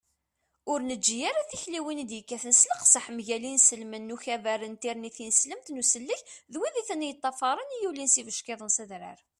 [0.71, 5.67] ur neǧǧi ara tikliwin i d-yekkaten s leqseḥ mgal inselmen n ukabar n tirni tineslemt
[5.71, 9.19] n usellek d wid i ten-yeṭṭafaṛen i yulin s yibeckiḍen s adrar